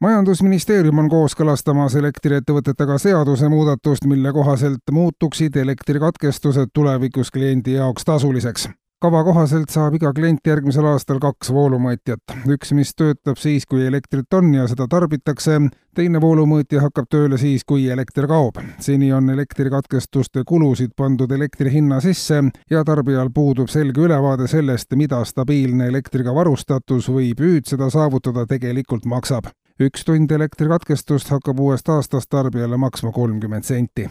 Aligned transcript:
majandusministeerium 0.00 0.98
on 0.98 1.08
kooskõlastamas 1.08 1.94
elektriettevõtetega 1.98 2.98
seadusemuudatust, 3.02 4.06
mille 4.06 4.32
kohaselt 4.32 4.92
muutuksid 4.92 5.56
elektrikatkestused 5.56 6.70
tulevikus 6.74 7.30
kliendi 7.30 7.78
jaoks 7.78 8.04
tasuliseks. 8.04 8.68
kava 9.00 9.24
kohaselt 9.24 9.70
saab 9.70 9.94
iga 9.94 10.10
klient 10.12 10.46
järgmisel 10.46 10.84
aastal 10.84 11.18
kaks 11.18 11.50
voolumõõtjat. 11.50 12.20
üks, 12.46 12.72
mis 12.72 12.94
töötab 12.94 13.36
siis, 13.36 13.66
kui 13.66 13.86
elektrit 13.86 14.34
on 14.34 14.54
ja 14.54 14.68
seda 14.68 14.86
tarbitakse, 14.88 15.60
teine 15.94 16.20
voolumõõtja 16.20 16.80
hakkab 16.80 17.06
tööle 17.10 17.38
siis, 17.38 17.64
kui 17.64 17.88
elekter 17.90 18.26
kaob. 18.26 18.58
seni 18.78 19.12
on 19.12 19.30
elektrikatkestuste 19.30 20.42
kulusid 20.46 20.90
pandud 20.96 21.32
elektri 21.32 21.72
hinna 21.72 22.00
sisse 22.00 22.42
ja 22.70 22.84
tarbijal 22.84 23.30
puudub 23.34 23.68
selge 23.68 24.00
ülevaade 24.00 24.46
sellest, 24.46 24.94
mida 24.94 25.24
stabiilne 25.24 25.86
elektriga 25.86 26.34
varustatus 26.34 27.08
või 27.08 27.34
püüd 27.34 27.66
seda 27.66 27.90
saavutada 27.90 28.46
tegelikult 28.46 29.04
maksab 29.04 29.50
üks 29.78 30.02
tund 30.04 30.30
elektrikatkestust 30.34 31.28
hakkab 31.30 31.60
uuest 31.62 31.88
aastast 31.88 32.30
tarbijale 32.30 32.76
maksma 32.76 33.12
kolmkümmend 33.12 33.62
senti. 33.62 34.08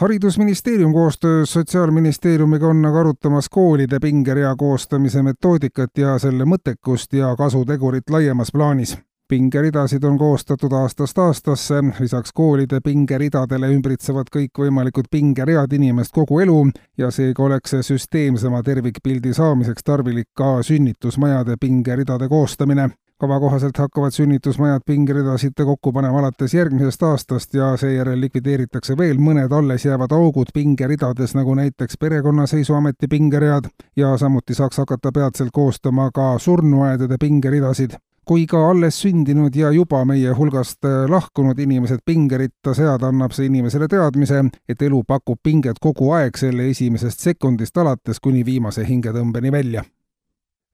haridusministeerium 0.00 0.92
koostöös 0.92 1.52
Sotsiaalministeeriumiga 1.52 2.66
on 2.66 2.86
aga 2.86 3.00
arutamas 3.00 3.48
koolide 3.48 3.98
pingerea 4.00 4.54
koostamise 4.56 5.22
metoodikat 5.22 5.98
ja 5.98 6.18
selle 6.18 6.44
mõttekust 6.44 7.12
ja 7.12 7.36
kasutegurit 7.36 8.10
laiemas 8.10 8.52
plaanis. 8.52 8.98
Pingeridasid 9.28 10.04
on 10.04 10.18
koostatud 10.18 10.72
aastast 10.72 11.18
aastasse, 11.18 11.74
lisaks 12.00 12.32
koolide 12.32 12.80
pingeridadele 12.80 13.72
ümbritsevad 13.74 14.30
kõikvõimalikud 14.36 15.08
pingeread 15.10 15.72
inimest 15.72 16.14
kogu 16.14 16.38
elu 16.40 16.60
ja 16.98 17.10
seega 17.10 17.42
oleks 17.42 17.70
see 17.70 17.82
süsteemsema 17.82 18.62
tervikpildi 18.62 19.34
saamiseks 19.34 19.82
tarvilik 19.82 20.28
ka 20.34 20.62
sünnitusmajade 20.62 21.56
pingeridade 21.60 22.28
koostamine 22.28 22.90
kava 23.18 23.40
kohaselt 23.40 23.78
hakkavad 23.78 24.12
sünnitusmajad 24.12 24.80
pingeridasid 24.86 25.52
kokku 25.64 25.92
panema 25.92 26.18
alates 26.18 26.54
järgmisest 26.54 27.02
aastast 27.02 27.54
ja 27.54 27.70
seejärel 27.80 28.20
likvideeritakse 28.20 28.96
veel 28.98 29.16
mõned 29.16 29.52
alles 29.56 29.84
jäävad 29.84 30.12
augud 30.12 30.52
pingeridades, 30.54 31.34
nagu 31.34 31.54
näiteks 31.54 31.96
perekonnaseisuameti 32.00 33.08
pingeread 33.08 33.70
ja 33.96 34.16
samuti 34.18 34.54
saaks 34.54 34.76
hakata 34.84 35.12
peatselt 35.12 35.50
koostama 35.52 36.10
ka 36.10 36.38
surnuaedade 36.38 37.16
pingeridasid. 37.20 37.96
Kui 38.26 38.46
ka 38.46 38.70
alles 38.70 39.00
sündinud 39.00 39.54
ja 39.54 39.70
juba 39.70 40.04
meie 40.04 40.32
hulgast 40.34 40.84
lahkunud 41.08 41.58
inimesed 41.58 42.02
pingeritta 42.04 42.74
seada, 42.74 43.08
annab 43.08 43.32
see 43.32 43.46
inimesele 43.46 43.88
teadmise, 43.88 44.44
et 44.68 44.82
elu 44.82 45.04
pakub 45.06 45.38
pinget 45.42 45.78
kogu 45.80 46.10
aeg 46.12 46.36
selle 46.36 46.66
esimesest 46.68 47.22
sekundist 47.30 47.78
alates 47.78 48.20
kuni 48.20 48.44
viimase 48.44 48.84
hingetõmbeni 48.84 49.52
välja 49.52 49.84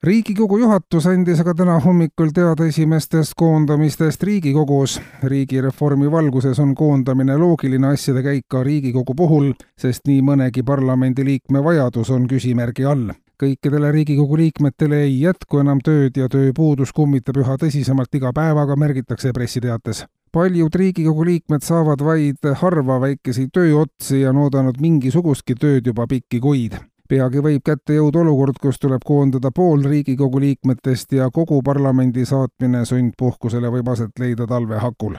riigikogu 0.02 0.56
juhatus 0.58 1.06
andis 1.06 1.40
aga 1.40 1.52
täna 1.54 1.76
hommikul 1.80 2.32
teada 2.34 2.66
esimestest 2.66 3.36
koondamistest 3.38 4.22
Riigikogus. 4.22 5.00
riigireformi 5.22 6.10
valguses 6.10 6.58
on 6.58 6.74
koondamine 6.74 7.36
loogiline 7.38 7.88
asjade 7.88 8.22
käik 8.22 8.44
ka 8.48 8.64
Riigikogu 8.64 9.14
puhul, 9.14 9.52
sest 9.78 10.06
nii 10.06 10.22
mõnegi 10.22 10.62
parlamendiliikme 10.66 11.64
vajadus 11.64 12.10
on 12.10 12.26
küsimärgi 12.26 12.84
all. 12.84 13.12
kõikidele 13.42 13.92
Riigikogu 13.92 14.36
liikmetele 14.36 15.02
ei 15.02 15.20
jätku 15.20 15.58
enam 15.58 15.78
tööd 15.78 16.16
ja 16.16 16.28
tööpuudus 16.28 16.92
kummitab 16.92 17.36
üha 17.36 17.56
tõsisemalt 17.56 18.14
iga 18.14 18.32
päevaga, 18.32 18.76
märgitakse 18.76 19.32
pressiteates 19.32 20.06
paljud 20.32 20.74
Riigikogu 20.74 21.24
liikmed 21.24 21.62
saavad 21.62 22.02
vaid 22.02 22.54
harva 22.56 23.00
väikesi 23.00 23.48
tööotsi 23.52 24.20
ja 24.20 24.30
on 24.30 24.46
oodanud 24.46 24.80
mingisugustki 24.80 25.54
tööd 25.54 25.86
juba 25.86 26.06
pikki 26.06 26.40
kuid 26.40 26.80
peagi 27.12 27.42
võib 27.44 27.60
kätte 27.66 27.98
jõuda 27.98 28.22
olukord, 28.22 28.56
kus 28.60 28.78
tuleb 28.80 29.02
koondada 29.04 29.50
pool 29.52 29.84
Riigikogu 29.84 30.40
liikmetest 30.40 31.12
ja 31.18 31.28
kogu 31.34 31.60
parlamendi 31.64 32.24
saatmine 32.28 32.86
sundpuhkusele 32.88 33.68
võib 33.74 33.90
aset 33.92 34.16
leida 34.22 34.46
talve 34.48 34.80
hakul. 34.80 35.18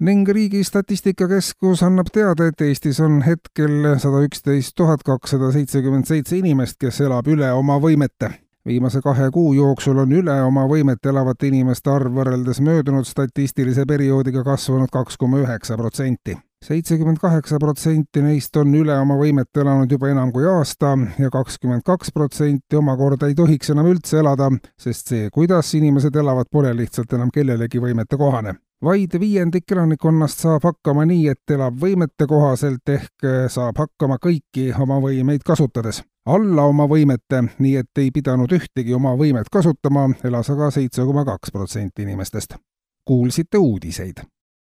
ning 0.00 0.28
Riigi 0.28 0.64
Statistikakeskus 0.64 1.82
annab 1.82 2.10
teada, 2.12 2.46
et 2.46 2.60
Eestis 2.60 3.00
on 3.00 3.22
hetkel 3.22 3.96
sada 3.98 4.20
üksteist 4.26 4.74
tuhat 4.76 5.02
kakssada 5.02 5.52
seitsekümmend 5.52 6.04
seitse 6.04 6.36
inimest, 6.36 6.76
kes 6.80 7.00
elab 7.00 7.28
üle 7.32 7.52
oma 7.52 7.78
võimete 7.80 8.34
viimase 8.66 9.00
kahe 9.00 9.30
kuu 9.32 9.54
jooksul 9.54 9.98
on 9.98 10.12
üle 10.12 10.42
oma 10.42 10.66
võimete 10.68 11.08
elavate 11.08 11.48
inimeste 11.48 11.90
arv 11.90 12.12
võrreldes 12.12 12.60
möödunud 12.60 13.08
statistilise 13.08 13.86
perioodiga 13.88 14.44
kasvanud 14.44 14.92
kaks 14.92 15.16
koma 15.16 15.40
üheksa 15.46 15.80
protsenti 15.80 16.36
seitsekümmend 16.64 17.16
kaheksa 17.20 17.58
protsenti 17.58 18.22
neist 18.22 18.56
on 18.56 18.74
üle 18.74 18.94
oma 18.98 19.16
võimete 19.20 19.60
elanud 19.60 19.90
juba 19.92 20.08
enam 20.08 20.32
kui 20.32 20.46
aasta 20.48 20.94
ja 21.20 21.30
kakskümmend 21.32 21.84
kaks 21.84 22.12
protsenti 22.14 22.78
omakorda 22.78 23.28
ei 23.28 23.34
tohiks 23.36 23.70
enam 23.74 23.90
üldse 23.90 24.20
elada, 24.22 24.48
sest 24.80 25.12
see, 25.12 25.30
kuidas 25.32 25.74
inimesed 25.76 26.16
elavad, 26.16 26.48
pole 26.50 26.72
lihtsalt 26.76 27.12
enam 27.12 27.32
kellelegi 27.34 27.82
võimete 27.82 28.16
kohane. 28.16 28.54
vaid 28.84 29.14
viiendik 29.20 29.72
elanikkonnast 29.72 30.42
saab 30.44 30.64
hakkama 30.64 31.04
nii, 31.08 31.28
et 31.28 31.50
elab 31.50 31.76
võimete 31.80 32.26
kohaselt 32.28 32.88
ehk 32.88 33.26
saab 33.48 33.78
hakkama 33.78 34.18
kõiki 34.22 34.70
oma 34.80 35.00
võimeid 35.00 35.44
kasutades. 35.44 36.02
alla 36.26 36.62
oma 36.62 36.86
võimete, 36.88 37.42
nii 37.58 37.76
et 37.76 37.98
ei 37.98 38.10
pidanud 38.10 38.52
ühtegi 38.52 38.94
oma 38.94 39.12
võimet 39.16 39.52
kasutama, 39.52 40.08
elas 40.24 40.50
aga 40.50 40.70
seitse 40.70 41.04
koma 41.04 41.24
kaks 41.24 41.52
protsenti 41.52 42.02
inimestest. 42.02 42.56
kuulsite 43.04 43.58
uudiseid 43.58 44.24